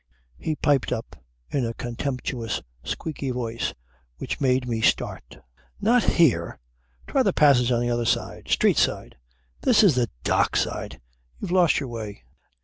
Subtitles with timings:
[0.39, 1.15] He piped up
[1.51, 3.75] in a contemptuous squeaky voice
[4.17, 5.37] which made me start:
[5.79, 6.57] "Not here.
[7.05, 8.47] Try the passage on the other side.
[8.49, 9.15] Street side.
[9.61, 10.99] This is the Dock side.
[11.39, 12.23] You've lost your way